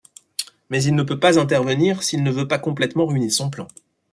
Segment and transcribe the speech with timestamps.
[0.71, 3.67] Mais il ne peut pas intervenir s'il ne veut pas complètement ruiner son plan.